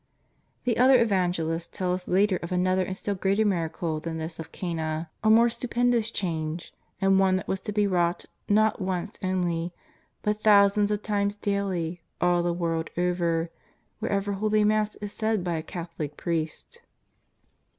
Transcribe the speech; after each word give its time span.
The 0.63 0.79
other 0.79 0.99
Evangelists 0.99 1.67
'tell 1.71 1.93
us 1.93 2.07
later 2.07 2.37
of 2.37 2.51
another 2.51 2.83
and 2.83 2.97
still 2.97 3.13
greater 3.13 3.45
miracle 3.45 3.99
than 3.99 4.17
this 4.17 4.39
of 4.39 4.51
Cana, 4.51 5.11
a 5.23 5.29
more 5.29 5.47
stupendous 5.47 6.09
change, 6.09 6.73
and 6.99 7.19
one 7.19 7.35
that 7.35 7.47
was 7.47 7.59
to 7.59 7.71
be 7.71 7.85
wrought 7.85 8.25
not 8.49 8.81
once 8.81 9.19
only, 9.21 9.73
but 10.23 10.41
thousands 10.41 10.89
of 10.89 11.03
times 11.03 11.35
daily, 11.35 12.01
all 12.19 12.41
the 12.41 12.51
Avorld 12.55 12.87
over, 12.97 13.51
wherever 13.99 14.33
Holy 14.33 14.63
Mass 14.63 14.95
is 14.95 15.13
said 15.13 15.43
by 15.43 15.53
a 15.53 15.61
Catholic 15.61 16.17
priest. 16.17 16.81